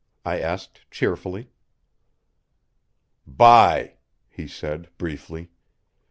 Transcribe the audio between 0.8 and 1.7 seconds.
cheerfully.